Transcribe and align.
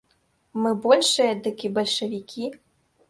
Мы 0.61 0.71
большыя, 0.87 1.35
дык 1.49 1.57
і 1.69 1.73
бальшавікі. 1.79 2.51